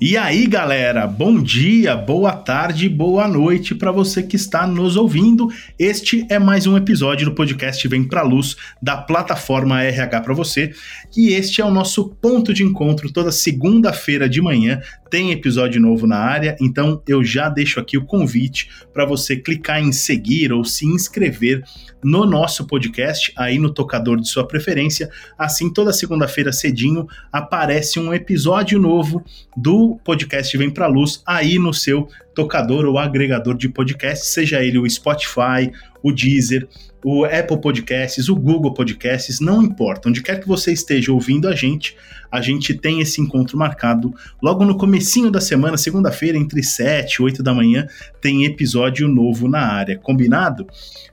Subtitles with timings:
[0.00, 5.48] E aí, galera, bom dia, boa tarde, boa noite para você que está nos ouvindo.
[5.76, 10.70] Este é mais um episódio do podcast Vem Pra Luz da plataforma RH para você.
[11.16, 14.80] E este é o nosso ponto de encontro toda segunda-feira de manhã.
[15.10, 19.82] Tem episódio novo na área, então eu já deixo aqui o convite para você clicar
[19.82, 21.64] em seguir ou se inscrever
[22.04, 25.10] no nosso podcast aí no tocador de sua preferência.
[25.36, 29.24] Assim, toda segunda-feira cedinho aparece um episódio novo
[29.56, 34.78] do podcast Vem Pra Luz aí no seu tocador ou agregador de podcast, seja ele
[34.78, 36.68] o Spotify, o Deezer,
[37.04, 40.08] o Apple Podcasts, o Google Podcasts, não importa.
[40.08, 41.96] Onde quer que você esteja ouvindo a gente,
[42.30, 47.22] a gente tem esse encontro marcado logo no comecinho da semana, segunda-feira, entre 7 e
[47.22, 47.86] 8 da manhã,
[48.20, 49.98] tem episódio novo na área.
[49.98, 50.66] Combinado?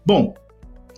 [0.05, 0.35] Bom,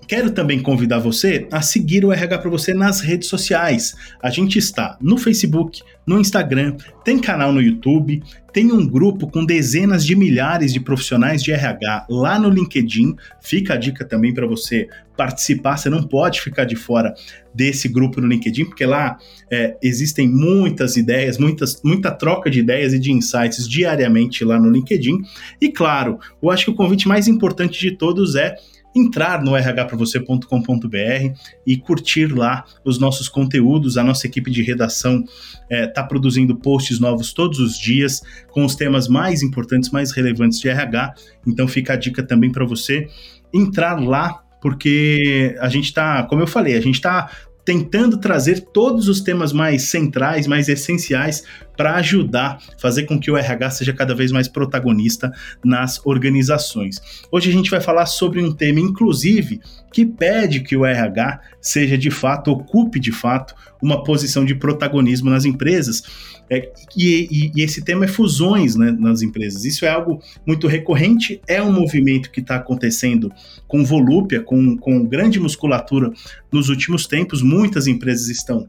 [0.07, 3.93] Quero também convidar você a seguir o RH para você nas redes sociais.
[4.23, 9.45] A gente está no Facebook, no Instagram, tem canal no YouTube, tem um grupo com
[9.45, 13.17] dezenas de milhares de profissionais de RH lá no LinkedIn.
[13.41, 15.75] Fica a dica também para você participar.
[15.75, 17.13] Você não pode ficar de fora
[17.53, 19.17] desse grupo no LinkedIn, porque lá
[19.51, 24.71] é, existem muitas ideias, muitas, muita troca de ideias e de insights diariamente lá no
[24.71, 25.21] LinkedIn.
[25.59, 28.55] E claro, eu acho que o convite mais importante de todos é
[28.97, 33.97] entrar no rhpravocê.com.br e curtir lá os nossos conteúdos.
[33.97, 38.65] A nossa equipe de redação está é, tá produzindo posts novos todos os dias com
[38.65, 41.13] os temas mais importantes, mais relevantes de RH.
[41.45, 43.07] Então fica a dica também para você
[43.53, 47.29] entrar lá porque a gente está, como eu falei, a gente está
[47.63, 51.43] tentando trazer todos os temas mais centrais, mais essenciais
[51.77, 55.31] para ajudar, fazer com que o RH seja cada vez mais protagonista
[55.63, 56.99] nas organizações.
[57.31, 59.61] Hoje a gente vai falar sobre um tema, inclusive,
[59.93, 65.29] que pede que o RH seja de fato, ocupe de fato, uma posição de protagonismo
[65.29, 66.03] nas empresas.
[66.49, 69.65] É, e, e, e, esse tema é fusões né, nas empresas.
[69.65, 73.31] Isso é algo muito recorrente, é um movimento que está acontecendo
[73.67, 76.11] com volúpia, com, com grande musculatura
[76.51, 77.41] nos últimos tempos.
[77.41, 78.67] Muitas empresas estão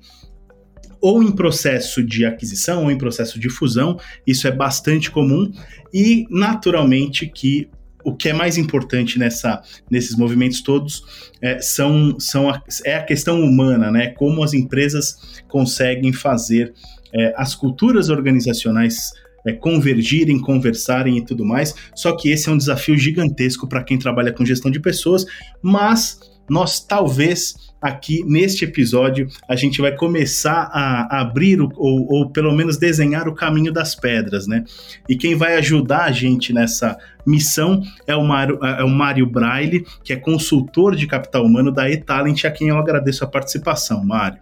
[1.01, 5.51] ou em processo de aquisição ou em processo de fusão, isso é bastante comum
[5.93, 7.69] e naturalmente que
[8.05, 11.03] o que é mais importante nessa, nesses movimentos todos
[11.43, 14.09] é, são, são a, é a questão humana, né?
[14.09, 16.73] Como as empresas conseguem fazer
[17.13, 19.13] é, as culturas organizacionais
[19.47, 21.75] é, convergirem, conversarem e tudo mais.
[21.95, 25.25] Só que esse é um desafio gigantesco para quem trabalha com gestão de pessoas,
[25.63, 32.31] mas nós talvez aqui neste episódio a gente vai começar a abrir o, ou, ou
[32.31, 34.65] pelo menos desenhar o caminho das pedras, né?
[35.09, 36.97] E quem vai ajudar a gente nessa
[37.27, 41.91] missão é o Mário, é o Mário Braille, que é consultor de capital humano da
[41.91, 44.39] eTalent, a quem eu agradeço a participação, Mário.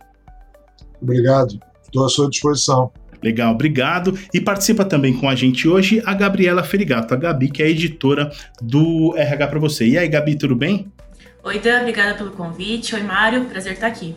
[1.01, 2.91] Obrigado, estou à sua disposição.
[3.23, 4.17] Legal, obrigado.
[4.33, 8.31] E participa também com a gente hoje a Gabriela Ferigato, a Gabi, que é editora
[8.61, 9.87] do RH para você.
[9.87, 10.93] E aí, Gabi, tudo bem?
[11.47, 12.97] Oi, Dan, obrigada pelo convite.
[12.97, 14.17] Oi, Mário, prazer estar aqui.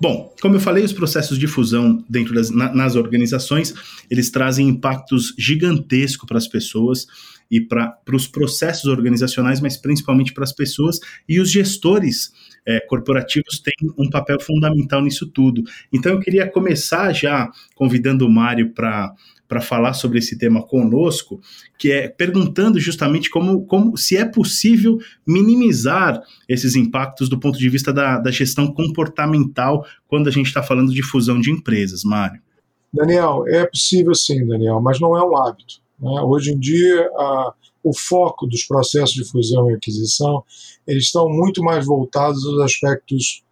[0.00, 3.72] Bom, como eu falei, os processos de fusão dentro das na, nas organizações,
[4.10, 7.06] eles trazem impactos gigantescos para as pessoas
[7.48, 10.98] e para os processos organizacionais, mas principalmente para as pessoas
[11.28, 12.32] e os gestores
[12.66, 15.62] é, corporativos têm um papel fundamental nisso tudo.
[15.92, 19.14] Então eu queria começar já convidando o Mário para
[19.48, 21.40] para falar sobre esse tema conosco,
[21.78, 27.68] que é perguntando justamente como, como se é possível minimizar esses impactos do ponto de
[27.68, 32.40] vista da, da gestão comportamental quando a gente está falando de fusão de empresas, Mário.
[32.92, 35.85] Daniel, é possível sim, Daniel, mas não é um hábito.
[35.98, 36.20] Né?
[36.22, 40.42] Hoje em dia, a, o foco dos processos de fusão e aquisição
[40.86, 43.42] eles estão muito mais voltados aos aspectos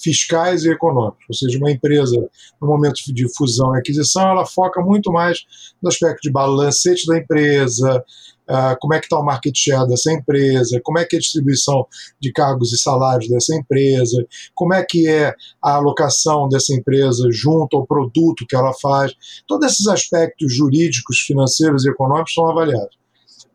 [0.00, 2.16] fiscais e econômicos, ou seja, uma empresa
[2.60, 5.40] no momento de fusão e aquisição, ela foca muito mais
[5.82, 8.04] no aspecto de balancete da empresa,
[8.48, 11.20] uh, como é que está o market share dessa empresa, como é que é a
[11.20, 11.86] distribuição
[12.20, 14.24] de cargos e salários dessa empresa,
[14.54, 19.12] como é que é a alocação dessa empresa junto ao produto que ela faz.
[19.46, 23.01] Todos esses aspectos jurídicos, financeiros e econômicos são avaliados.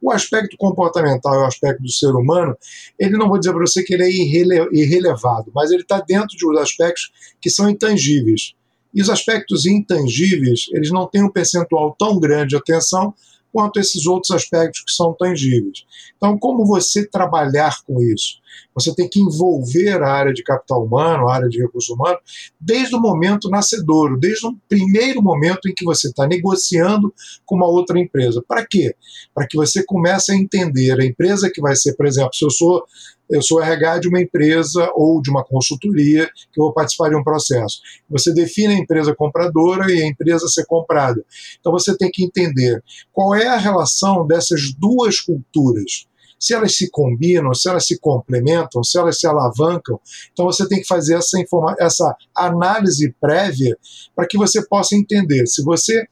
[0.01, 2.55] O aspecto comportamental e o aspecto do ser humano,
[2.99, 6.37] ele não vou dizer para você que ele é irrele irrelevado, mas ele está dentro
[6.37, 7.11] de uns aspectos
[7.41, 8.53] que são intangíveis.
[8.93, 13.13] E os aspectos intangíveis, eles não têm um percentual tão grande de atenção
[13.51, 15.85] quanto esses outros aspectos que são tangíveis.
[16.15, 18.37] Então, como você trabalhar com isso?
[18.73, 22.17] Você tem que envolver a área de capital humano, a área de recurso humano,
[22.59, 27.13] desde o momento nascedouro, desde o primeiro momento em que você está negociando
[27.45, 28.43] com uma outra empresa.
[28.47, 28.95] Para quê?
[29.33, 32.51] Para que você comece a entender a empresa que vai ser, por exemplo, se eu
[32.51, 32.83] sou
[33.29, 37.15] eu sou RH de uma empresa ou de uma consultoria que eu vou participar de
[37.15, 37.81] um processo.
[38.09, 41.23] Você define a empresa compradora e a empresa a ser comprada.
[41.59, 46.07] Então você tem que entender qual é a relação dessas duas culturas
[46.39, 49.99] se elas se combinam, se elas se complementam, se elas se alavancam.
[50.31, 51.37] Então você tem que fazer essa,
[51.79, 53.75] essa análise prévia
[54.15, 56.05] para que você possa entender se você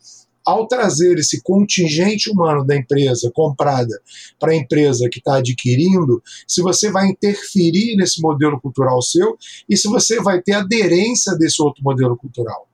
[0.45, 3.99] ao trazer esse contingente humano da empresa comprada
[4.39, 9.37] para a empresa que está adquirindo, se você vai interferir nesse modelo cultural seu
[9.67, 12.67] e se você vai ter aderência desse outro modelo cultural.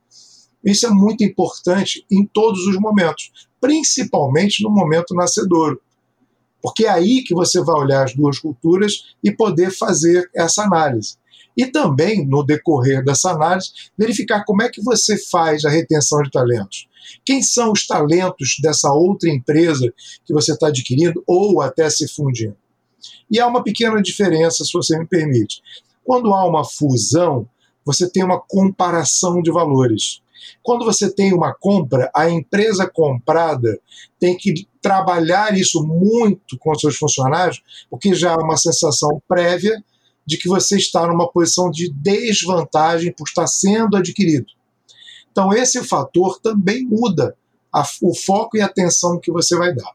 [0.63, 5.81] Isso é muito importante em todos os momentos, principalmente no momento nascedouro.
[6.62, 11.15] Porque é aí que você vai olhar as duas culturas e poder fazer essa análise.
[11.57, 16.29] E também, no decorrer dessa análise, verificar como é que você faz a retenção de
[16.29, 16.88] talentos.
[17.25, 19.92] Quem são os talentos dessa outra empresa
[20.25, 22.56] que você está adquirindo ou até se fundindo?
[23.30, 25.62] E há uma pequena diferença, se você me permite.
[26.04, 27.48] Quando há uma fusão,
[27.86, 30.22] você tem uma comparação de valores.
[30.63, 33.80] Quando você tem uma compra, a empresa comprada
[34.19, 39.84] tem que trabalhar isso muito com seus funcionários, porque já há uma sensação prévia
[40.25, 44.48] de que você está numa posição de desvantagem por estar sendo adquirido.
[45.31, 47.36] Então, esse fator também muda
[47.74, 49.92] a, o foco e a atenção que você vai dar.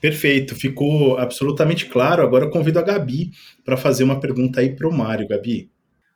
[0.00, 2.22] Perfeito, ficou absolutamente claro.
[2.22, 3.32] Agora eu convido a Gabi
[3.64, 5.28] para fazer uma pergunta aí para o Mário.
[5.28, 5.70] Gabi.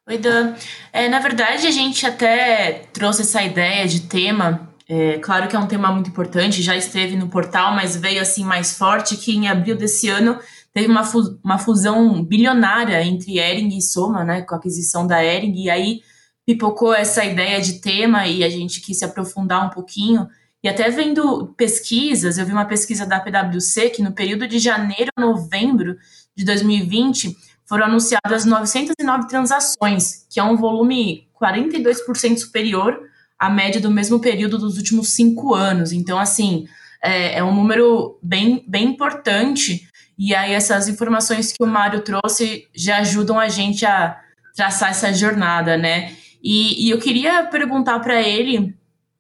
[0.09, 0.55] Oi, Dan.
[0.93, 4.69] É, na verdade, a gente até trouxe essa ideia de tema.
[4.89, 8.45] É, claro que é um tema muito importante, já esteve no portal, mas veio assim
[8.45, 10.39] mais forte que em abril desse ano
[10.73, 15.25] teve uma, fu uma fusão bilionária entre Ering e Soma, né, com a aquisição da
[15.25, 16.01] Ering, e aí
[16.47, 20.29] pipocou essa ideia de tema e a gente quis se aprofundar um pouquinho.
[20.63, 25.11] E até vendo pesquisas, eu vi uma pesquisa da PwC que no período de janeiro
[25.17, 25.97] a novembro
[26.37, 27.37] de 2020
[27.67, 33.01] foram anunciadas 909 transações, que é um volume 42% superior
[33.39, 35.91] à média do mesmo período dos últimos cinco anos.
[35.91, 36.67] Então, assim,
[37.03, 39.89] é, é um número bem, bem importante.
[40.17, 44.21] E aí, essas informações que o Mário trouxe já ajudam a gente a
[44.55, 46.15] traçar essa jornada, né?
[46.43, 48.75] E, e eu queria perguntar para ele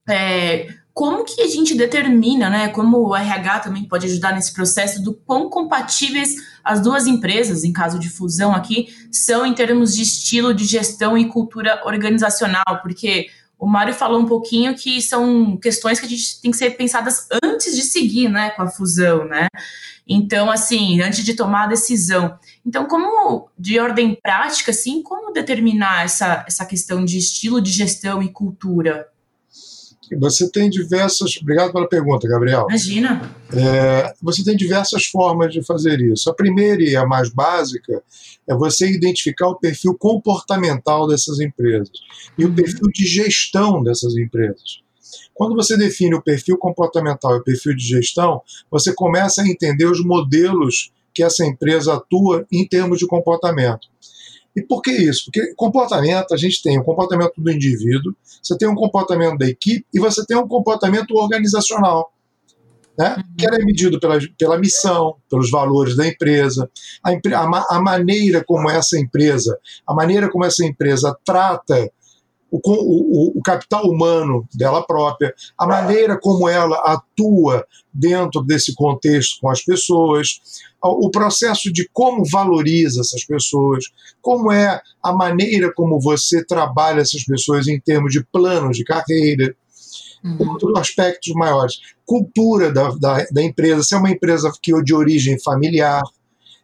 [0.08, 2.68] é, como que a gente determina, né?
[2.68, 7.72] Como o RH também pode ajudar nesse processo do quão compatíveis as duas empresas, em
[7.72, 13.28] caso de fusão aqui, são em termos de estilo de gestão e cultura organizacional, porque
[13.62, 17.28] o Mário falou um pouquinho que são questões que a gente tem que ser pensadas
[17.44, 19.46] antes de seguir, né, com a fusão, né?
[20.04, 22.36] Então, assim, antes de tomar a decisão.
[22.66, 28.20] Então, como de ordem prática, assim, como determinar essa, essa questão de estilo de gestão
[28.20, 29.06] e cultura?
[30.18, 31.36] Você tem diversas.
[31.40, 32.66] Obrigado pela pergunta, Gabriel.
[32.68, 33.30] Imagina.
[33.52, 36.30] É, você tem diversas formas de fazer isso.
[36.30, 38.02] A primeira e a mais básica
[38.48, 41.90] é você identificar o perfil comportamental dessas empresas
[42.36, 42.54] e o uhum.
[42.54, 44.82] perfil de gestão dessas empresas.
[45.34, 49.86] Quando você define o perfil comportamental e o perfil de gestão, você começa a entender
[49.86, 53.88] os modelos que essa empresa atua em termos de comportamento.
[54.54, 55.24] E por que isso?
[55.26, 59.86] Porque comportamento, a gente tem o comportamento do indivíduo, você tem um comportamento da equipe
[59.92, 62.12] e você tem um comportamento organizacional.
[62.98, 63.16] Né?
[63.16, 63.22] Uhum.
[63.38, 66.70] que é medido pela, pela missão, pelos valores da empresa,
[67.02, 71.90] a, a, a, maneira como essa empresa, a maneira como essa empresa trata
[72.52, 79.40] o, o, o, capital humano dela própria, a maneira como ela atua dentro desse contexto
[79.40, 80.40] com as pessoas,
[80.82, 83.86] o processo de como valoriza essas pessoas,
[84.20, 89.56] como é a maneira como você trabalha essas pessoas em termos de planos de carreira.
[90.22, 90.76] Uhum.
[90.76, 91.80] Aspectos maiores.
[92.06, 96.02] Cultura da, da, da empresa, se é uma empresa que é de origem familiar,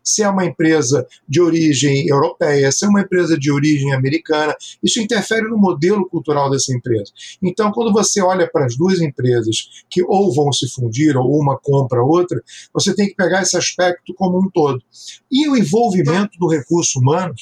[0.08, 5.00] se é uma empresa de origem europeia, se é uma empresa de origem americana, isso
[5.00, 7.12] interfere no modelo cultural dessa empresa.
[7.42, 11.58] Então, quando você olha para as duas empresas que ou vão se fundir ou uma
[11.58, 14.82] compra a outra, você tem que pegar esse aspecto como um todo.
[15.30, 17.34] E o envolvimento do recurso humano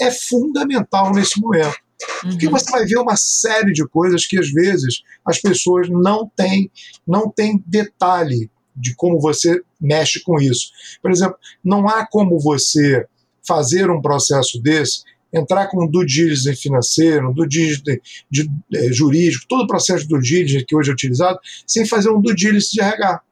[0.00, 1.76] é fundamental nesse momento.
[2.22, 2.52] Porque uhum.
[2.52, 6.70] você vai ver uma série de coisas que às vezes as pessoas não têm,
[7.06, 8.50] não têm detalhe
[8.80, 10.70] de como você mexe com isso.
[11.02, 13.06] Por exemplo, não há como você
[13.46, 19.46] fazer um processo desse, entrar com due diligence financeiro, due diligence de, de, eh, jurídico,
[19.48, 22.80] todo o processo due diligence que hoje é utilizado, sem fazer um due diligence de
[22.80, 23.22] RH.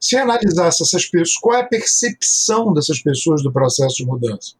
[0.00, 4.54] Se analisasse essas pessoas, qual é a percepção dessas pessoas do processo de mudança?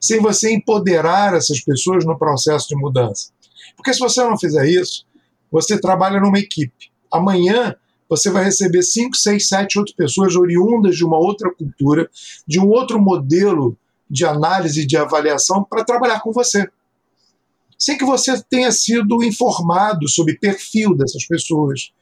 [0.00, 3.30] Sem você empoderar essas pessoas no processo de mudança.
[3.76, 5.06] Porque se você não fizer isso,
[5.50, 6.90] você trabalha numa equipe.
[7.10, 7.76] Amanhã
[8.08, 12.08] você vai receber 5, 6, 7 outras pessoas oriundas de uma outra cultura,
[12.46, 13.76] de um outro modelo
[14.08, 16.68] de análise e de avaliação para trabalhar com você.
[17.78, 21.92] Sem que você tenha sido informado sobre o perfil dessas pessoas,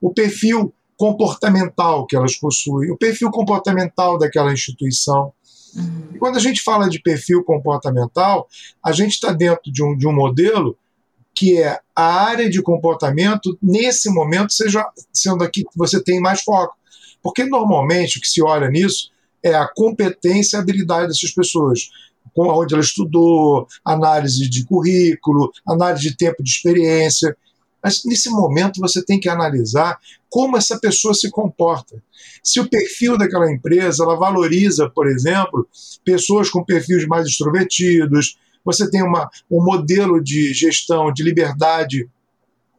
[0.00, 5.32] o perfil comportamental que elas possuem, o perfil comportamental daquela instituição.
[5.74, 6.08] Uhum.
[6.14, 8.48] E quando a gente fala de perfil comportamental,
[8.84, 10.76] a gente está dentro de um, de um modelo
[11.40, 16.42] que é a área de comportamento, nesse momento, seja sendo aqui que você tem mais
[16.42, 16.76] foco.
[17.22, 19.10] Porque normalmente o que se olha nisso
[19.42, 21.88] é a competência e habilidade dessas pessoas.
[22.34, 27.34] Com onde ela estudou, análise de currículo, análise de tempo de experiência.
[27.82, 32.02] Mas nesse momento você tem que analisar como essa pessoa se comporta.
[32.44, 35.66] Se o perfil daquela empresa ela valoriza, por exemplo,
[36.04, 42.08] pessoas com perfis mais extrovertidos, você tem uma, um modelo de gestão de liberdade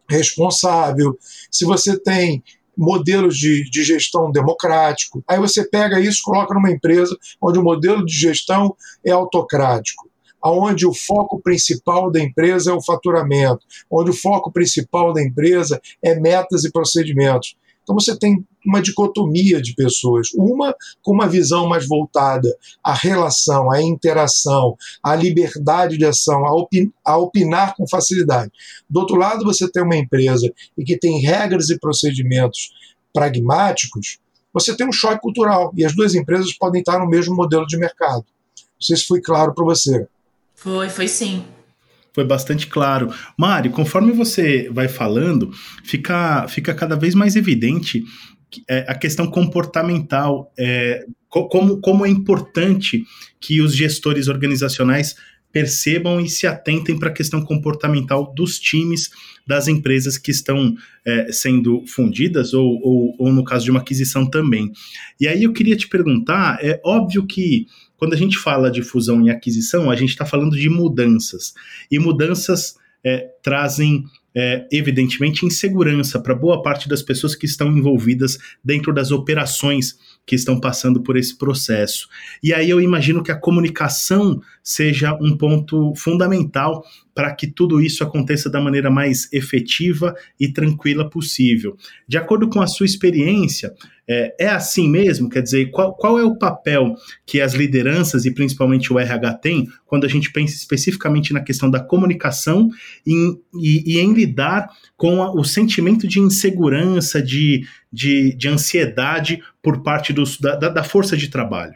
[0.09, 1.17] responsável,
[1.49, 2.43] se você tem
[2.77, 5.23] modelos de, de gestão democrático.
[5.27, 10.09] Aí você pega isso coloca numa empresa onde o modelo de gestão é autocrático,
[10.43, 15.79] onde o foco principal da empresa é o faturamento, onde o foco principal da empresa
[16.03, 17.55] é metas e procedimentos.
[17.83, 22.47] Então você tem uma dicotomia de pessoas, uma com uma visão mais voltada
[22.83, 28.51] à relação, à interação, à liberdade de ação, a, a opinar com facilidade.
[28.89, 32.71] Do outro lado, você tem uma empresa e que tem regras e procedimentos
[33.13, 34.19] pragmáticos,
[34.53, 37.77] você tem um choque cultural e as duas empresas podem estar no mesmo modelo de
[37.77, 38.25] mercado.
[38.57, 40.07] Não sei se foi claro para você.
[40.55, 41.43] Foi, foi sim
[42.13, 43.09] foi bastante claro.
[43.37, 45.51] Mário, conforme você vai falando,
[45.83, 48.03] fica, fica cada vez mais evidente
[48.69, 53.03] é, a questão comportamental, é, como, como é importante
[53.39, 55.15] que os gestores organizacionais
[55.51, 59.09] percebam e se atentem para a questão comportamental dos times
[59.45, 60.73] das empresas que estão
[61.05, 64.71] é, sendo fundidas ou, ou, ou, no caso de uma aquisição também.
[65.19, 67.65] E aí eu queria te perguntar, é óbvio que
[68.01, 71.53] quando a gente fala de fusão e aquisição, a gente está falando de mudanças.
[71.91, 78.37] E mudanças é, trazem é, evidentemente, insegurança para boa parte das pessoas que estão envolvidas
[78.63, 82.07] dentro das operações que estão passando por esse processo.
[82.41, 88.03] E aí eu imagino que a comunicação seja um ponto fundamental para que tudo isso
[88.03, 91.75] aconteça da maneira mais efetiva e tranquila possível.
[92.07, 93.73] De acordo com a sua experiência,
[94.11, 95.29] é, é assim mesmo?
[95.29, 99.67] Quer dizer, qual, qual é o papel que as lideranças e principalmente o RH tem
[99.85, 102.69] quando a gente pensa especificamente na questão da comunicação
[103.07, 103.13] e,
[103.55, 109.81] e, e em lidar com a, o sentimento de insegurança, de, de, de ansiedade por
[109.81, 111.75] parte dos, da, da força de trabalho?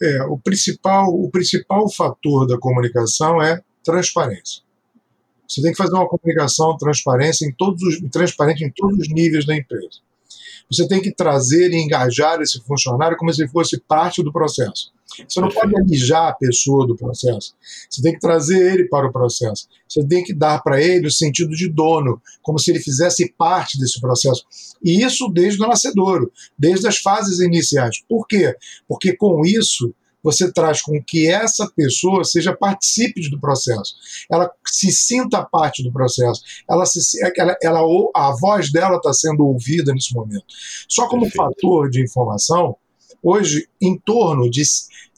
[0.00, 4.62] É, o principal, o principal fator da comunicação é transparência.
[5.48, 9.46] Você tem que fazer uma comunicação transparência em todos os, transparente em todos os níveis
[9.46, 10.05] da empresa.
[10.70, 14.92] Você tem que trazer e engajar esse funcionário como se fosse parte do processo.
[15.26, 17.54] Você não pode alijar a pessoa do processo.
[17.88, 19.68] Você tem que trazer ele para o processo.
[19.88, 23.78] Você tem que dar para ele o sentido de dono, como se ele fizesse parte
[23.78, 24.44] desse processo.
[24.82, 28.02] E isso desde o nascedouro, desde as fases iniciais.
[28.08, 28.54] Por quê?
[28.88, 33.94] Porque com isso você traz com que essa pessoa seja participe do processo,
[34.30, 37.00] ela se sinta parte do processo, ela, se,
[37.36, 37.80] ela, ela
[38.14, 40.44] a voz dela está sendo ouvida nesse momento.
[40.88, 41.36] Só como Perfeito.
[41.36, 42.76] fator de informação,
[43.22, 44.62] hoje, em torno de,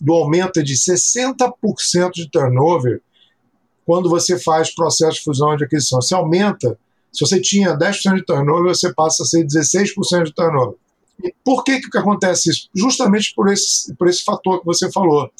[0.01, 3.01] do aumento de 60% de turnover
[3.85, 6.03] quando você faz processo de fusão de aquisição.
[6.03, 6.79] Você aumenta,
[7.11, 10.77] se você tinha 10% de turnover, você passa a ser 16% de turnover.
[11.45, 12.69] Por que, que acontece isso?
[12.75, 15.31] Justamente por esse, por esse fator que você falou.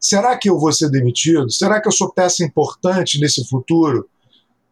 [0.00, 1.50] Será que eu vou ser demitido?
[1.50, 4.08] Será que eu sou peça importante nesse futuro?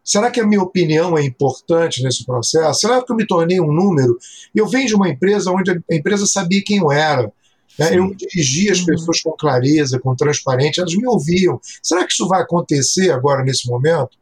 [0.03, 2.79] Será que a minha opinião é importante nesse processo?
[2.79, 4.17] Será que eu me tornei um número?
[4.55, 7.29] Eu venho de uma empresa onde a empresa sabia quem eu era.
[7.77, 7.97] Né?
[7.97, 8.85] Eu dirigia as uhum.
[8.85, 11.59] pessoas com clareza, com transparência, elas me ouviam.
[11.83, 14.17] Será que isso vai acontecer agora nesse momento?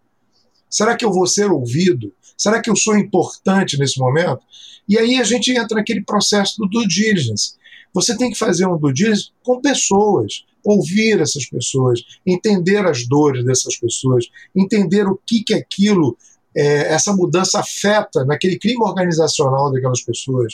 [0.67, 2.11] Será que eu vou ser ouvido?
[2.35, 4.41] Será que eu sou importante nesse momento?
[4.87, 7.53] E aí a gente entra naquele processo do due diligence.
[7.93, 13.45] Você tem que fazer um due diligence com pessoas, ouvir essas pessoas, entender as dores
[13.45, 14.25] dessas pessoas,
[14.55, 16.17] entender o que que aquilo
[16.55, 20.53] é, essa mudança afeta naquele clima organizacional daquelas pessoas.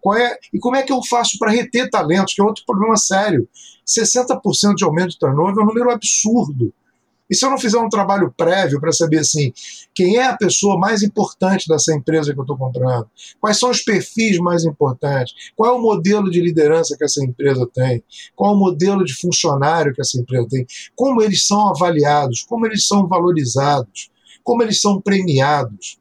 [0.00, 2.96] Qual é, e como é que eu faço para reter talentos, que é outro problema
[2.96, 3.48] sério.
[3.86, 6.72] 60% de aumento de turnover é um número absurdo.
[7.30, 9.52] E se eu não fizer um trabalho prévio para saber assim,
[9.94, 13.08] quem é a pessoa mais importante dessa empresa que eu estou comprando?
[13.40, 15.34] Quais são os perfis mais importantes?
[15.56, 18.02] Qual é o modelo de liderança que essa empresa tem?
[18.34, 20.66] Qual é o modelo de funcionário que essa empresa tem?
[20.96, 22.42] Como eles são avaliados?
[22.42, 24.10] Como eles são valorizados?
[24.42, 25.98] Como eles são premiados?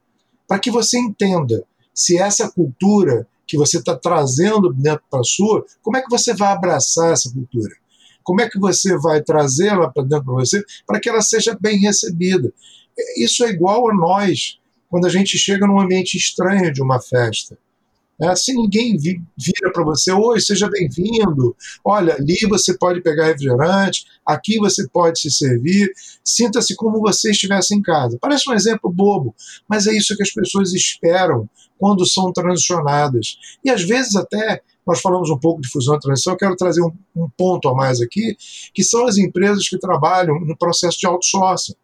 [0.47, 5.65] Para que você entenda se essa cultura que você está trazendo dentro para a sua,
[5.81, 7.73] como é que você vai abraçar essa cultura?
[8.27, 11.79] Como é que você vai trazê-la para dentro de você para que ela seja bem
[11.79, 12.51] recebida.
[13.17, 17.57] Isso é igual a nós quando a gente chega num ambiente estranho de uma festa.
[18.21, 21.55] É, se ninguém vira para você, oi, seja bem-vindo,
[21.85, 25.89] olha, ali você pode pegar refrigerante, aqui você pode se servir,
[26.21, 28.17] sinta-se como você estivesse em casa.
[28.19, 29.33] Parece um exemplo bobo,
[29.69, 33.37] mas é isso que as pessoas esperam quando são transicionadas.
[33.63, 36.81] E às vezes até, nós falamos um pouco de fusão e transição, eu quero trazer
[36.81, 38.37] um, um ponto a mais aqui,
[38.73, 41.75] que são as empresas que trabalham no processo de outsourcing,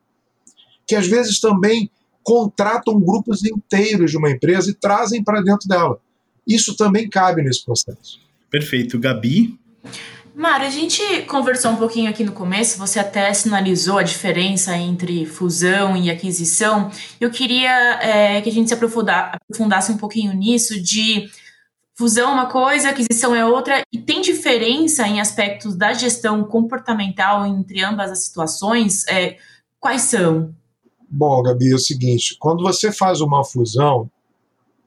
[0.87, 1.91] que às vezes também
[2.23, 5.99] contratam grupos inteiros de uma empresa e trazem para dentro dela.
[6.47, 8.21] Isso também cabe nesse processo.
[8.49, 8.97] Perfeito.
[8.97, 9.59] Gabi?
[10.35, 15.27] Mário, a gente conversou um pouquinho aqui no começo, você até sinalizou a diferença entre
[15.27, 16.89] fusão e aquisição.
[17.19, 21.29] Eu queria é, que a gente se aprofundasse um pouquinho nisso de
[21.95, 27.45] fusão é uma coisa, aquisição é outra, e tem diferença em aspectos da gestão comportamental
[27.45, 29.07] entre ambas as situações?
[29.07, 29.37] É,
[29.79, 30.53] quais são?
[31.09, 34.09] Bom, Gabi, é o seguinte: quando você faz uma fusão,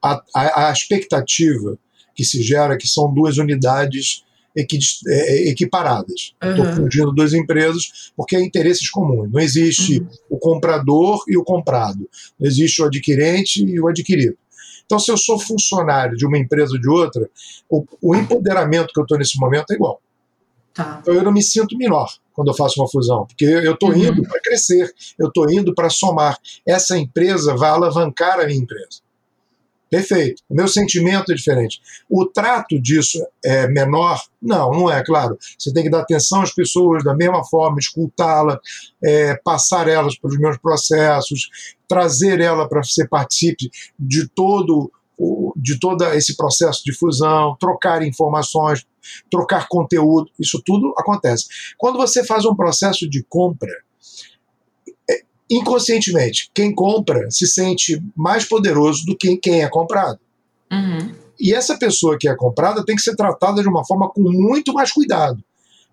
[0.03, 1.79] a, a, a expectativa
[2.15, 4.25] que se gera é que são duas unidades
[4.57, 6.35] equi, é, equiparadas.
[6.43, 6.77] Estou uhum.
[6.77, 9.31] fundindo duas empresas porque há interesses comuns.
[9.31, 10.09] Não existe uhum.
[10.31, 12.09] o comprador e o comprado.
[12.41, 14.37] Não existe o adquirente e o adquirido.
[14.87, 17.29] Então, se eu sou funcionário de uma empresa ou de outra,
[17.69, 20.01] o, o empoderamento que eu estou nesse momento é igual.
[20.73, 21.01] Tá.
[21.03, 23.97] Então, eu não me sinto menor quando eu faço uma fusão, porque eu estou uhum.
[23.97, 26.39] indo para crescer, eu estou indo para somar.
[26.67, 29.01] Essa empresa vai alavancar a minha empresa.
[29.89, 30.43] Perfeito.
[30.49, 31.81] O meu sentimento é diferente.
[32.11, 34.21] O trato disso é menor?
[34.43, 35.39] Não, não é, claro.
[35.57, 38.59] Você tem que dar atenção às pessoas da mesma forma, escutá-la,
[39.03, 41.49] é, passar elas pelos meus processos,
[41.89, 44.91] trazer ela para você participe de todo
[45.57, 48.85] de todo esse processo de fusão, trocar informações,
[49.31, 51.47] trocar conteúdo, isso tudo acontece.
[51.79, 53.73] Quando você faz um processo de compra,
[55.51, 60.19] inconscientemente, quem compra se sente mais poderoso do que quem é comprado.
[60.71, 61.15] Uhum.
[61.39, 64.73] E essa pessoa que é comprada tem que ser tratada de uma forma com muito
[64.73, 65.43] mais cuidado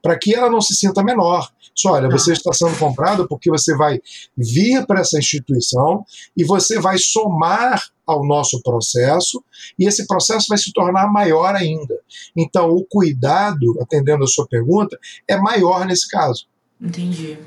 [0.04, 1.50] para que ela não se sinta menor.
[1.74, 4.00] Só, olha, você está sendo comprado porque você vai
[4.38, 9.42] vir para essa instituição e você vai somar ao nosso processo
[9.80, 11.98] e esse processo vai se tornar maior ainda.
[12.36, 16.48] Então, o cuidado, atendendo a sua pergunta, é maior nesse caso.
[16.80, 17.39] Entendi.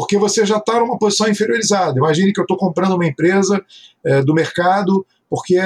[0.00, 1.98] Porque você já está numa posição inferiorizada.
[1.98, 3.62] Imagine que eu estou comprando uma empresa
[4.02, 5.60] é, do mercado porque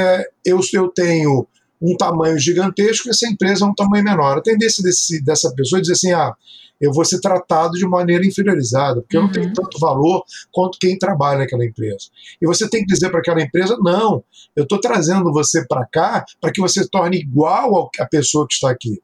[0.44, 1.46] eu, eu tenho
[1.80, 4.36] um tamanho gigantesco e essa empresa é um tamanho menor.
[4.36, 6.34] A tendência desse, dessa pessoa é dizer assim: ah,
[6.80, 9.22] eu vou ser tratado de maneira inferiorizada, porque uhum.
[9.22, 9.52] eu não tenho uhum.
[9.52, 12.06] tanto valor quanto quem trabalha naquela empresa.
[12.42, 14.24] E você tem que dizer para aquela empresa: não,
[14.56, 18.68] eu estou trazendo você para cá para que você torne igual à pessoa que está
[18.68, 19.00] aqui.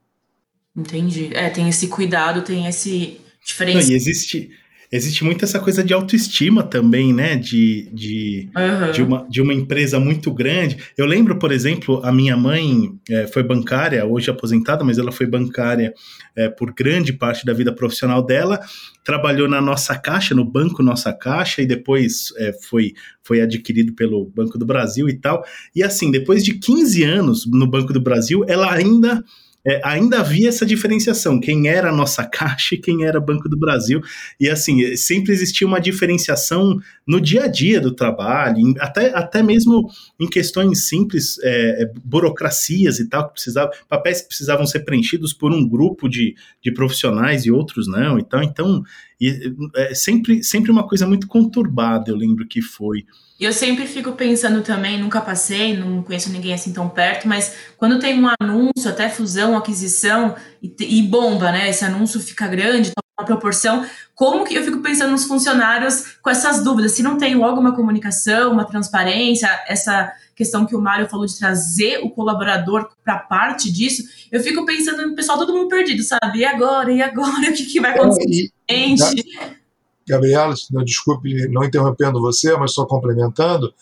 [0.77, 1.31] Entendi.
[1.35, 3.87] É, tem esse cuidado, tem esse diferença.
[3.87, 4.51] Não, e existe,
[4.93, 7.37] existe muito essa coisa de autoestima também, né?
[7.37, 8.93] De, de, uhum.
[8.93, 10.79] de, uma, de uma empresa muito grande.
[10.99, 15.27] Eu lembro, por exemplo, a minha mãe é, foi bancária, hoje aposentada, mas ela foi
[15.27, 15.95] bancária
[16.37, 18.61] é, por grande parte da vida profissional dela.
[19.05, 24.27] Trabalhou na nossa caixa, no banco Nossa Caixa, e depois é, foi, foi adquirido pelo
[24.27, 25.45] Banco do Brasil e tal.
[25.75, 29.25] E assim, depois de 15 anos no Banco do Brasil, ela ainda
[29.67, 33.59] é, ainda havia essa diferenciação, quem era a nossa caixa e quem era Banco do
[33.59, 34.01] Brasil,
[34.39, 39.43] e assim, sempre existia uma diferenciação no dia a dia do trabalho, em, até, até
[39.43, 44.81] mesmo em questões simples, é, é burocracias e tal, que precisavam, papéis que precisavam ser
[44.81, 48.83] preenchidos por um grupo de, de profissionais e outros não, então, então
[49.21, 53.05] e, é sempre, sempre uma coisa muito conturbada, eu lembro que foi.
[53.39, 57.55] E eu sempre fico pensando também, nunca passei, não conheço ninguém assim tão perto, mas
[57.77, 61.69] quando tem um anúncio, até fusão, aquisição, e, e bomba, né?
[61.69, 63.87] Esse anúncio fica grande, uma proporção.
[64.15, 66.93] Como que eu fico pensando nos funcionários com essas dúvidas?
[66.93, 71.39] Se não tem logo uma comunicação, uma transparência, essa questão que o Mário falou de
[71.39, 74.03] trazer o colaborador para parte disso,
[74.33, 76.39] eu fico pensando no pessoal todo mundo perdido, sabe?
[76.39, 76.91] E agora?
[76.91, 77.31] E agora?
[77.51, 78.51] O que, que vai acontecer?
[78.67, 79.39] É, e, gente?
[80.09, 80.55] Gabriela,
[80.85, 83.73] desculpe não interrompendo você, mas só complementando,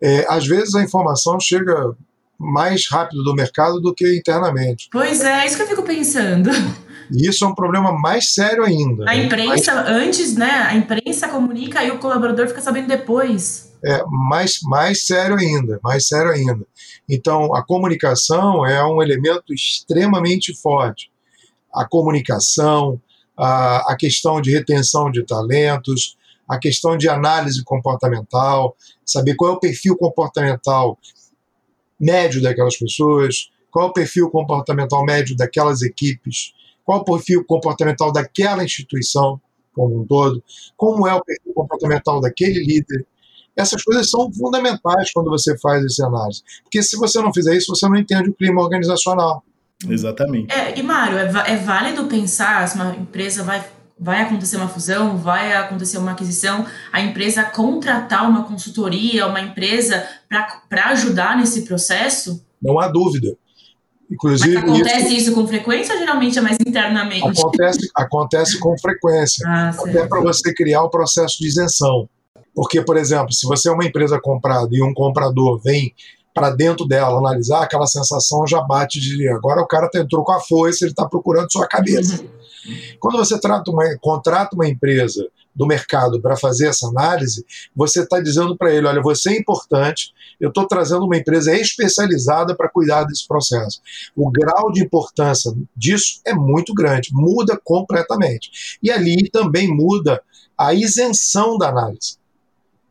[0.00, 1.94] é, às vezes a informação chega
[2.38, 4.88] mais rápido do mercado do que internamente.
[4.90, 6.50] Pois é, é isso que eu fico pensando.
[7.10, 9.04] E isso é um problema mais sério ainda.
[9.04, 9.24] A né?
[9.24, 10.50] imprensa, antes, né?
[10.50, 13.72] A imprensa comunica e o colaborador fica sabendo depois.
[13.84, 16.66] É mais, mais sério ainda, mais sério ainda.
[17.08, 21.10] Então, a comunicação é um elemento extremamente forte.
[21.72, 23.00] A comunicação,
[23.36, 26.16] a, a questão de retenção de talentos,
[26.48, 30.98] a questão de análise comportamental, saber qual é o perfil comportamental
[32.00, 36.55] médio daquelas pessoas, qual é o perfil comportamental médio daquelas equipes
[36.86, 39.38] qual o perfil comportamental daquela instituição
[39.74, 40.42] como um todo,
[40.74, 43.04] como é o perfil comportamental daquele líder.
[43.54, 46.42] Essas coisas são fundamentais quando você faz esse análise.
[46.62, 49.42] Porque se você não fizer isso, você não entende o clima organizacional.
[49.86, 50.54] Exatamente.
[50.54, 53.62] É, e, Mário, é, é válido pensar se uma empresa vai
[53.98, 60.06] vai acontecer uma fusão, vai acontecer uma aquisição, a empresa contratar uma consultoria, uma empresa
[60.28, 62.44] para ajudar nesse processo?
[62.60, 63.34] Não há dúvida.
[64.10, 67.40] Inclusive, Mas acontece isso, isso com frequência ou geralmente é mais internamente?
[67.40, 69.44] Acontece, acontece com frequência.
[69.48, 72.08] Ah, até para você criar o processo de isenção.
[72.54, 75.92] Porque, por exemplo, se você é uma empresa comprada e um comprador vem
[76.32, 80.40] para dentro dela analisar, aquela sensação já bate de agora o cara entrou com a
[80.40, 82.22] foice, ele está procurando sua cabeça.
[82.22, 82.28] Uhum.
[83.00, 88.20] Quando você trata uma, contrata uma empresa do mercado para fazer essa análise, você está
[88.20, 93.04] dizendo para ele: olha, você é importante, eu estou trazendo uma empresa especializada para cuidar
[93.04, 93.80] desse processo.
[94.14, 98.78] O grau de importância disso é muito grande, muda completamente.
[98.82, 100.22] E ali também muda
[100.58, 102.18] a isenção da análise.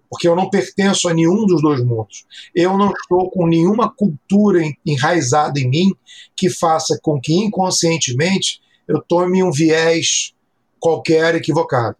[0.09, 2.25] Porque eu não pertenço a nenhum dos dois mundos.
[2.53, 5.95] Eu não estou com nenhuma cultura enraizada em mim
[6.35, 10.33] que faça com que inconscientemente eu tome um viés
[10.79, 11.97] qualquer equivocado.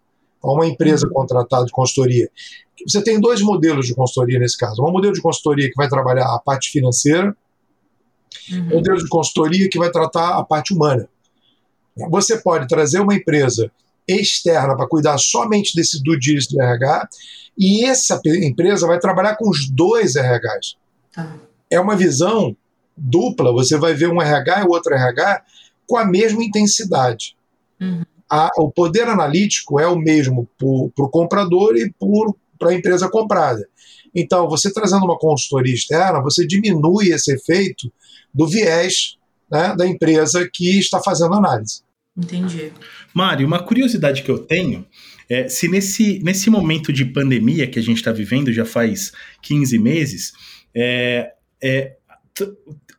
[0.53, 1.13] Uma empresa uhum.
[1.13, 2.29] contratada de consultoria.
[2.87, 4.83] Você tem dois modelos de consultoria nesse caso.
[4.83, 7.35] Um modelo de consultoria que vai trabalhar a parte financeira,
[8.51, 8.59] uhum.
[8.59, 11.07] um modelo de consultoria que vai tratar a parte humana.
[12.09, 13.71] Você pode trazer uma empresa
[14.07, 17.09] externa para cuidar somente desse due diligence de RH
[17.57, 20.77] e essa empresa vai trabalhar com os dois RHs.
[21.13, 21.35] Tá.
[21.69, 22.55] É uma visão
[22.95, 25.43] dupla, você vai ver um RH e o outro RH
[25.87, 27.35] com a mesma intensidade.
[27.79, 28.03] Uhum.
[28.29, 31.93] A, o poder analítico é o mesmo para o comprador e
[32.57, 33.67] para a empresa comprada.
[34.13, 37.91] Então, você trazendo uma consultoria externa, você diminui esse efeito
[38.33, 39.17] do viés
[39.51, 41.81] né, da empresa que está fazendo análise.
[42.17, 42.71] Entendi.
[43.13, 44.85] Mário, uma curiosidade que eu tenho
[45.29, 49.11] é se nesse, nesse momento de pandemia que a gente está vivendo já faz
[49.41, 50.31] 15 meses,
[50.73, 51.95] é, é,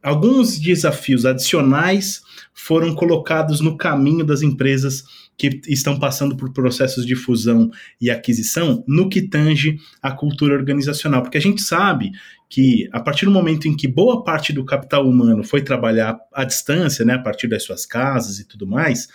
[0.07, 2.23] alguns desafios adicionais
[2.55, 5.03] foram colocados no caminho das empresas
[5.37, 11.23] que estão passando por processos de fusão e aquisição no que tange a cultura organizacional,
[11.23, 12.13] porque a gente sabe
[12.49, 16.45] que a partir do momento em que boa parte do capital humano foi trabalhar à
[16.45, 19.09] distância, né, a partir das suas casas e tudo mais,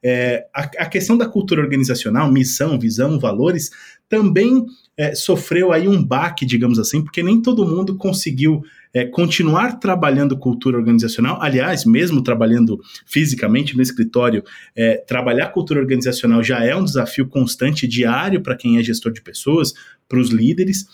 [0.00, 3.70] é, a, a, questão da cultura organizacional, missão, visão, valores,
[4.08, 4.64] também
[4.96, 8.62] é, sofreu aí um baque, digamos assim, porque nem todo mundo conseguiu
[8.96, 14.42] é, continuar trabalhando cultura organizacional, aliás, mesmo trabalhando fisicamente no escritório,
[14.74, 19.20] é, trabalhar cultura organizacional já é um desafio constante, diário para quem é gestor de
[19.20, 19.74] pessoas,
[20.08, 20.86] para os líderes.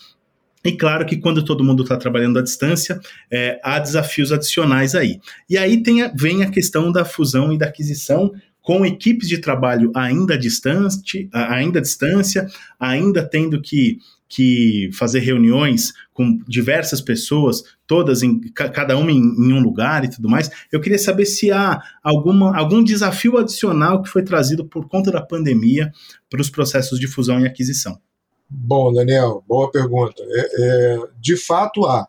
[0.64, 2.98] E claro que quando todo mundo está trabalhando à distância,
[3.30, 5.20] é, há desafios adicionais aí.
[5.48, 9.38] E aí tem a, vem a questão da fusão e da aquisição com equipes de
[9.38, 12.46] trabalho ainda distante, ainda à distância,
[12.78, 13.98] ainda tendo que
[14.34, 20.08] que fazer reuniões com diversas pessoas, todas em cada uma em, em, um lugar e
[20.08, 20.50] tudo mais.
[20.72, 25.20] Eu queria saber se há alguma, algum desafio adicional que foi trazido por conta da
[25.20, 25.92] pandemia
[26.30, 28.00] para os processos de fusão e aquisição.
[28.48, 30.22] Bom, Daniel, boa pergunta.
[30.22, 32.08] É, é, de fato há,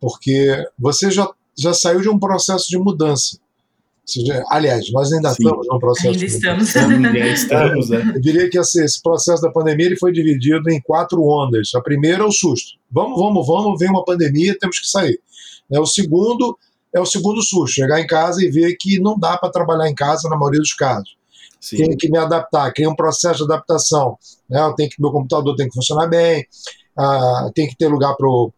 [0.00, 3.38] porque você já, já saiu de um processo de mudança.
[4.48, 5.44] Aliás, nós ainda Sim.
[5.44, 6.08] estamos no processo.
[6.08, 6.76] Ainda estamos.
[6.76, 8.12] ainda estamos né?
[8.14, 11.70] Eu diria que esse, esse, processo da pandemia ele foi dividido em quatro ondas.
[11.74, 12.78] A primeira é o susto.
[12.90, 15.20] Vamos, vamos, vamos, vem uma pandemia, temos que sair.
[15.70, 16.58] É, o segundo
[16.92, 19.94] é o segundo susto, chegar em casa e ver que não dá para trabalhar em
[19.94, 21.16] casa na maioria dos casos.
[21.60, 21.76] Sim.
[21.76, 24.16] Tenho que me adaptar, criar um processo de adaptação.
[24.48, 24.60] Né?
[24.60, 26.44] Eu tenho que, meu computador tem que funcionar bem,
[26.96, 28.52] ah, tem que ter lugar para o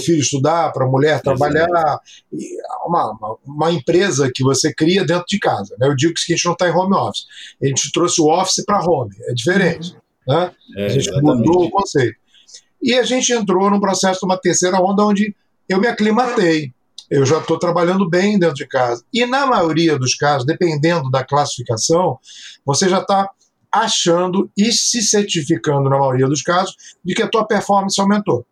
[0.00, 1.68] filho estudar, para a mulher trabalhar.
[2.86, 5.74] Uma, uma, uma, empresa que você cria dentro de casa.
[5.78, 5.88] Né?
[5.88, 7.24] Eu digo que a gente não está em home office.
[7.62, 9.92] A gente trouxe o office para home, é diferente.
[9.92, 10.34] Uhum.
[10.34, 10.52] Né?
[10.76, 11.46] É, a gente exatamente.
[11.46, 12.16] mudou o conceito.
[12.80, 15.34] E a gente entrou num processo de uma terceira onda onde
[15.68, 16.72] eu me aclimatei.
[17.10, 19.02] Eu já estou trabalhando bem dentro de casa.
[19.12, 22.18] E na maioria dos casos, dependendo da classificação,
[22.64, 23.30] você já está
[23.72, 28.46] achando e se certificando, na maioria dos casos, de que a tua performance aumentou.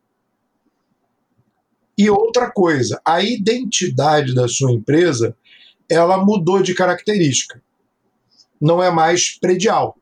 [1.98, 5.34] E outra coisa, a identidade da sua empresa,
[5.88, 7.62] ela mudou de característica.
[8.60, 9.96] Não é mais predial.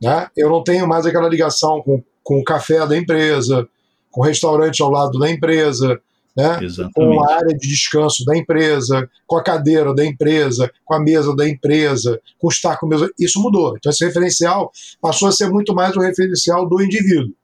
[0.00, 0.28] Né?
[0.36, 3.68] Eu não tenho mais aquela ligação com, com o café da empresa,
[4.10, 6.00] com o restaurante ao lado da empresa,
[6.36, 6.58] né?
[6.94, 11.34] com a área de descanso da empresa, com a cadeira da empresa, com a mesa
[11.34, 13.10] da empresa, com o estar com mesa.
[13.18, 13.76] Isso mudou.
[13.76, 17.34] Então, esse referencial passou a ser muito mais o referencial do indivíduo.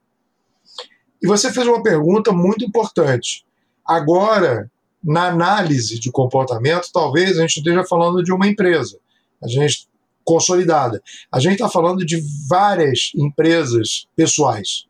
[1.21, 3.45] E você fez uma pergunta muito importante.
[3.85, 4.69] Agora,
[5.03, 8.97] na análise de comportamento, talvez a gente esteja falando de uma empresa,
[9.43, 9.87] a gente
[10.27, 11.01] consolidada.
[11.31, 14.85] A gente está falando de várias empresas pessoais.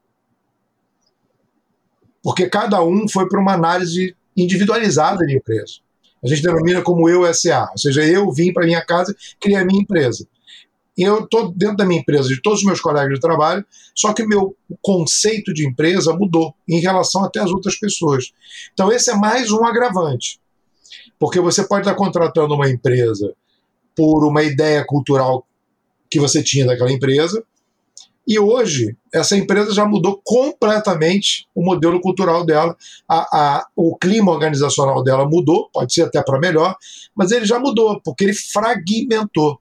[2.27, 5.75] Porque cada um foi para uma análise individualizada de empresa.
[6.21, 9.63] A gente denomina como eu SA, ou seja, eu vim para minha casa, criei a
[9.63, 10.27] minha empresa.
[10.97, 14.11] E eu estou dentro da minha empresa, de todos os meus colegas de trabalho, só
[14.11, 18.33] que meu conceito de empresa mudou em relação até às outras pessoas.
[18.73, 20.37] Então, esse é mais um agravante.
[21.17, 23.33] Porque você pode estar contratando uma empresa
[23.95, 25.47] por uma ideia cultural
[26.11, 27.41] que você tinha daquela empresa,
[28.27, 32.75] e hoje, essa empresa já mudou completamente o modelo cultural dela,
[33.07, 36.75] a, a, o clima organizacional dela mudou, pode ser até para melhor,
[37.15, 39.59] mas ele já mudou, porque ele fragmentou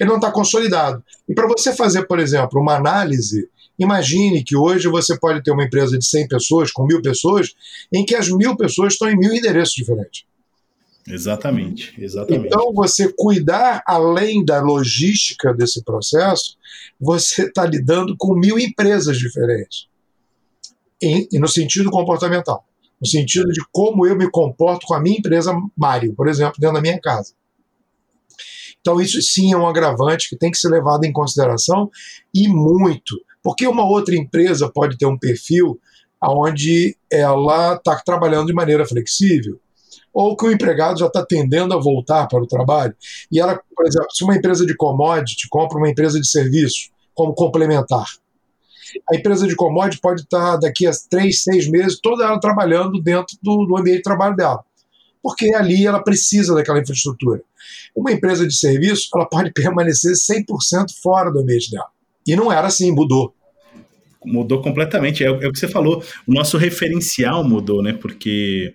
[0.00, 1.02] ele não está consolidado.
[1.28, 5.64] E para você fazer, por exemplo, uma análise, imagine que hoje você pode ter uma
[5.64, 7.54] empresa de 100 pessoas, com mil pessoas,
[7.92, 10.24] em que as mil pessoas estão em mil endereços diferentes.
[11.08, 12.46] Exatamente, exatamente.
[12.46, 16.56] Então, você cuidar além da logística desse processo,
[17.00, 19.86] você está lidando com mil empresas diferentes.
[21.00, 22.64] E, e, no sentido comportamental.
[23.00, 26.76] No sentido de como eu me comporto com a minha empresa Mário, por exemplo, dentro
[26.76, 27.34] da minha casa.
[28.80, 31.90] Então, isso sim é um agravante que tem que ser levado em consideração
[32.34, 33.14] e muito.
[33.42, 35.78] Porque uma outra empresa pode ter um perfil
[36.22, 39.60] onde ela está trabalhando de maneira flexível,
[40.16, 42.94] ou que o empregado já está tendendo a voltar para o trabalho.
[43.30, 47.34] E ela, por exemplo, se uma empresa de commodity compra uma empresa de serviço como
[47.34, 48.06] complementar,
[49.10, 52.98] a empresa de commodity pode estar tá daqui a três, seis meses toda ela trabalhando
[53.02, 54.64] dentro do, do ambiente de trabalho dela
[55.22, 57.42] porque ali ela precisa daquela infraestrutura.
[57.96, 61.88] Uma empresa de serviço, ela pode permanecer 100% fora do ambiente dela.
[62.24, 63.34] E não era assim, mudou.
[64.24, 68.72] Mudou completamente, é, é o que você falou, o nosso referencial mudou, né, porque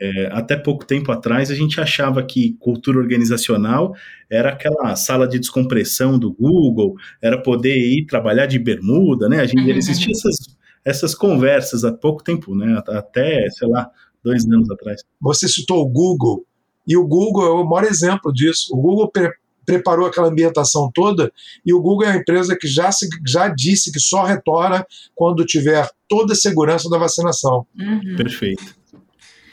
[0.00, 3.94] é, até pouco tempo atrás a gente achava que cultura organizacional
[4.28, 9.40] era aquela sala de descompressão do Google, era poder ir trabalhar de bermuda, né?
[9.40, 9.76] A gente, uhum.
[9.76, 10.36] Existiam essas,
[10.84, 12.82] essas conversas há pouco tempo, né?
[12.88, 13.88] Até, sei lá,
[14.22, 15.02] dois anos atrás.
[15.20, 16.44] Você citou o Google,
[16.86, 18.74] e o Google é o maior exemplo disso.
[18.74, 19.30] O Google pre
[19.66, 21.32] preparou aquela ambientação toda,
[21.64, 25.42] e o Google é uma empresa que já, se, já disse que só retorna quando
[25.46, 27.66] tiver toda a segurança da vacinação.
[27.74, 28.14] Uhum.
[28.14, 28.76] Perfeito.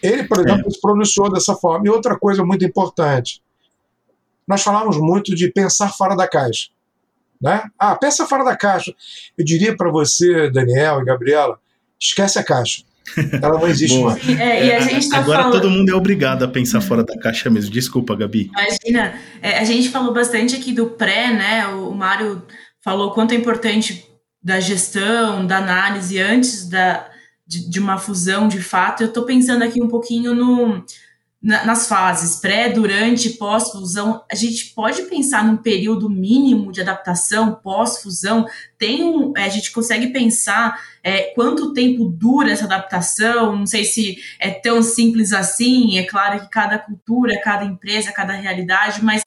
[0.02, 0.70] Ele, por exemplo, é.
[0.70, 1.86] se pronunciou dessa forma.
[1.86, 3.42] E outra coisa muito importante,
[4.48, 6.70] nós falamos muito de pensar fora da caixa.
[7.42, 7.64] Né?
[7.78, 8.94] Ah, pensa fora da caixa.
[9.38, 11.60] Eu diria para você, Daniel e Gabriela,
[12.00, 12.84] esquece a caixa.
[13.42, 14.28] Ela não existe mais.
[14.30, 15.54] É, e a gente tá Agora falando...
[15.54, 17.72] todo mundo é obrigado a pensar fora da caixa mesmo.
[17.72, 18.50] Desculpa, Gabi.
[18.52, 21.68] Imagina, é, a gente falou bastante aqui do pré, né?
[21.68, 22.44] O Mário
[22.84, 24.06] falou quanto é importante
[24.42, 27.08] da gestão, da análise antes da,
[27.52, 29.04] de, de uma fusão de fato.
[29.04, 30.84] Eu estou pensando aqui um pouquinho no
[31.44, 38.46] nas fases pré, durante, pós-fusão, a gente pode pensar num período mínimo de adaptação pós-fusão?
[38.78, 43.56] Tem um, é, a gente consegue pensar é, quanto tempo dura essa adaptação?
[43.56, 45.98] Não sei se é tão simples assim.
[45.98, 49.24] É claro que cada cultura, cada empresa, cada realidade, mas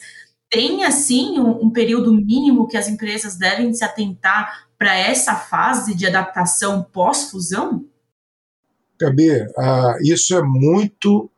[0.49, 5.97] tem assim um, um período mínimo que as empresas devem se atentar para essa fase
[5.97, 7.85] de adaptação pós-fusão?
[9.05, 11.31] Gabi, uh, isso é muito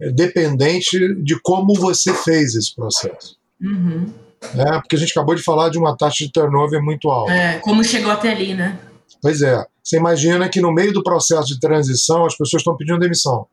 [0.00, 3.36] é dependente de como você fez esse processo.
[3.60, 4.12] Uhum.
[4.54, 7.32] É, porque a gente acabou de falar de uma taxa de turnover muito alta.
[7.32, 8.78] É, como chegou até ali, né?
[9.20, 9.64] Pois é.
[9.82, 13.46] Você imagina que no meio do processo de transição as pessoas estão pedindo demissão.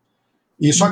[0.59, 0.91] Isso uhum.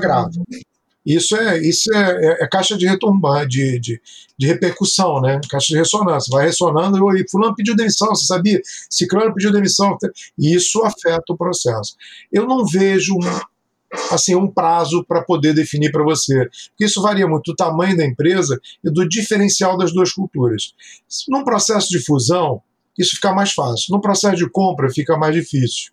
[1.05, 4.01] Isso é, isso é, é, é caixa de retombar, de, de,
[4.37, 5.39] de, repercussão, né?
[5.49, 6.29] Caixa de ressonância.
[6.31, 8.61] Vai ressonando e fulano pediu demissão, você sabia?
[8.89, 9.97] Ciclano pediu demissão.
[10.37, 11.95] Isso afeta o processo.
[12.31, 13.17] Eu não vejo
[14.11, 16.49] assim um prazo para poder definir para você.
[16.69, 20.73] Porque isso varia muito do tamanho da empresa e do diferencial das duas culturas.
[21.29, 22.61] Num processo de fusão,
[22.97, 23.93] isso fica mais fácil.
[23.93, 25.92] Num processo de compra, fica mais difícil.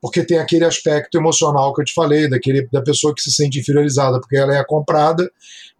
[0.00, 3.58] Porque tem aquele aspecto emocional que eu te falei, daquele, da pessoa que se sente
[3.58, 5.30] inferiorizada porque ela é comprada,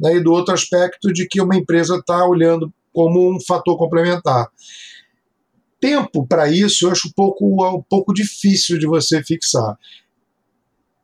[0.00, 4.48] né, e do outro aspecto de que uma empresa está olhando como um fator complementar.
[5.79, 9.76] Tempo para isso eu acho um pouco, um pouco difícil de você fixar.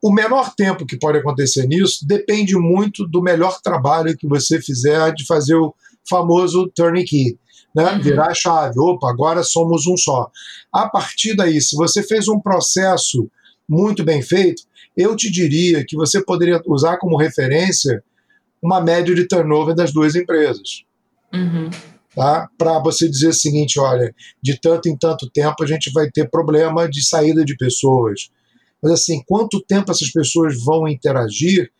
[0.01, 5.13] O menor tempo que pode acontecer nisso depende muito do melhor trabalho que você fizer
[5.13, 5.73] de fazer o
[6.09, 7.37] famoso turnkey.
[7.75, 7.99] Né?
[8.01, 10.29] Virar a chave, opa, agora somos um só.
[10.71, 13.29] A partir daí, se você fez um processo
[13.67, 14.63] muito bem feito,
[14.95, 18.03] eu te diria que você poderia usar como referência
[18.61, 20.83] uma média de turnover das duas empresas.
[21.33, 21.69] Uhum.
[22.15, 22.47] Tá?
[22.57, 26.29] Para você dizer o seguinte: olha, de tanto em tanto tempo a gente vai ter
[26.29, 28.29] problema de saída de pessoas,
[28.81, 31.71] Mas assim, quanto tempo essas pessoas vão interagir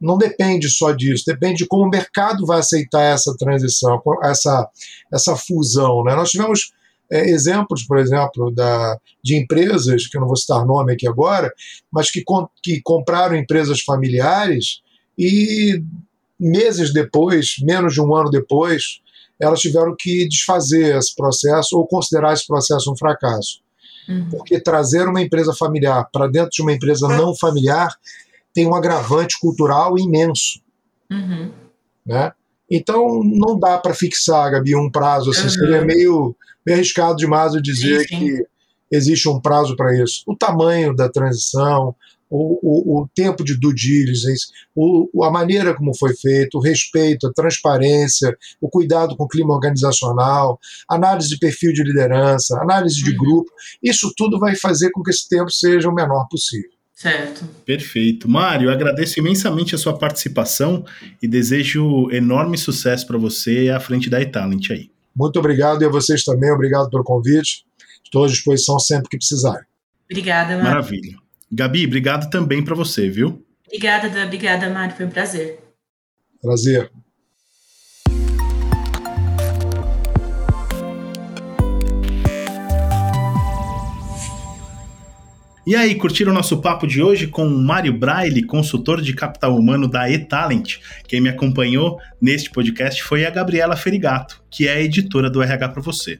[0.00, 4.68] não depende só disso, depende de como o mercado vai aceitar essa transição, essa,
[5.12, 6.02] essa fusão.
[6.04, 6.14] Né?
[6.14, 6.72] Nós tivemos
[7.10, 11.52] é, exemplos, por exemplo, da, de empresas, que eu não vou citar nome aqui agora,
[11.92, 14.80] mas que, com, que compraram empresas familiares
[15.18, 15.82] e
[16.38, 19.00] meses depois, menos de um ano depois,
[19.38, 23.60] elas tiveram que desfazer esse processo ou considerar esse processo um fracasso.
[24.08, 24.28] Uhum.
[24.30, 27.94] Porque trazer uma empresa familiar para dentro de uma empresa não familiar
[28.54, 30.60] tem um agravante cultural imenso.
[31.10, 31.50] Uhum.
[32.06, 32.32] Né?
[32.70, 35.30] Então, não dá para fixar, Gabi, um prazo.
[35.30, 35.50] Assim, uhum.
[35.50, 38.18] Seria meio, meio arriscado demais eu dizer sim, sim.
[38.18, 38.46] que
[38.90, 40.22] existe um prazo para isso.
[40.26, 41.94] O tamanho da transição,
[42.30, 47.26] o, o, o tempo de due diligence, o, a maneira como foi feito, o respeito,
[47.26, 50.58] a transparência, o cuidado com o clima organizacional,
[50.88, 53.16] análise de perfil de liderança, análise de uhum.
[53.16, 53.50] grupo,
[53.82, 56.70] isso tudo vai fazer com que esse tempo seja o menor possível.
[57.00, 57.46] Certo.
[57.64, 58.28] Perfeito.
[58.28, 60.84] Mário, agradeço imensamente a sua participação
[61.22, 64.90] e desejo enorme sucesso para você à frente da eTalent aí.
[65.16, 67.64] Muito obrigado e a vocês também, obrigado pelo convite.
[68.04, 69.64] Estou à disposição sempre que precisarem.
[70.10, 70.64] Obrigada, Mário.
[70.64, 71.16] Maravilha.
[71.50, 73.42] Gabi, obrigado também para você, viu?
[73.66, 74.26] Obrigada, Dan.
[74.26, 74.94] Obrigada, Mário.
[74.94, 75.58] Foi um prazer.
[76.42, 76.90] Prazer.
[85.66, 89.54] E aí, curtiram o nosso papo de hoje com o Mário Braille, consultor de capital
[89.54, 90.78] humano da eTalent.
[91.06, 95.68] Quem me acompanhou neste podcast foi a Gabriela Ferigato, que é a editora do RH
[95.68, 96.18] para você.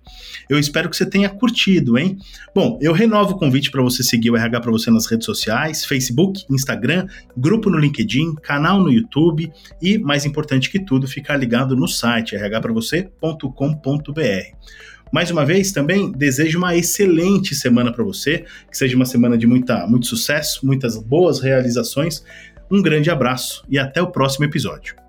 [0.49, 2.19] Eu espero que você tenha curtido, hein?
[2.55, 5.87] Bom, eu renovo o convite para você seguir o RH para você nas redes sociais,
[5.87, 9.51] Facebook, Instagram, grupo no LinkedIn, canal no YouTube
[9.81, 14.90] e, mais importante que tudo, ficar ligado no site rhpravocê.com.br.
[15.13, 19.47] Mais uma vez, também desejo uma excelente semana para você, que seja uma semana de
[19.47, 22.25] muita, muito sucesso, muitas boas realizações.
[22.71, 25.00] Um grande abraço e até o próximo episódio.